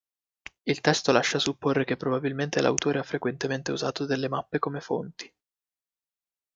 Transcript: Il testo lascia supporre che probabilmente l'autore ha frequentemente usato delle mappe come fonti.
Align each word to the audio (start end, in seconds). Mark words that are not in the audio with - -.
Il 0.63 0.81
testo 0.81 1.11
lascia 1.11 1.37
supporre 1.37 1.85
che 1.85 1.95
probabilmente 1.95 2.59
l'autore 2.59 2.97
ha 2.97 3.03
frequentemente 3.03 3.71
usato 3.71 4.07
delle 4.07 4.29
mappe 4.29 4.57
come 4.57 4.81
fonti. 4.81 5.31